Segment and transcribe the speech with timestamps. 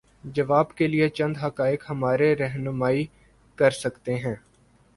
[0.23, 3.05] جواب کے لیے چند حقائق ہماری رہنمائی
[3.57, 4.35] کر سکتے ہیں۔